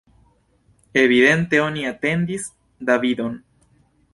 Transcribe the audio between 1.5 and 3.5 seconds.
oni atendis Davidon.